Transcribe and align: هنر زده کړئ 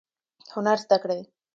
هنر 0.53 0.77
زده 0.83 0.97
کړئ 1.03 1.21